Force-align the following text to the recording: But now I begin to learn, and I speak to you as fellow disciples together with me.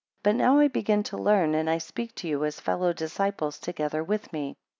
But 0.23 0.33
now 0.35 0.57
I 0.57 0.67
begin 0.67 1.03
to 1.03 1.17
learn, 1.19 1.53
and 1.53 1.69
I 1.69 1.77
speak 1.77 2.15
to 2.15 2.27
you 2.27 2.43
as 2.43 2.59
fellow 2.59 2.91
disciples 2.91 3.59
together 3.59 4.03
with 4.03 4.33
me. 4.33 4.55